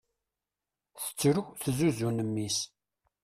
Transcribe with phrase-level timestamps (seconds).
[1.03, 2.57] Tettru tezzuzzun mmi-s.